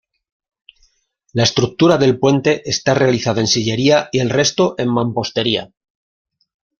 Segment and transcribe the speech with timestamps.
[1.31, 5.69] La estructura del puente está realizada en sillería y el resto en mampostería.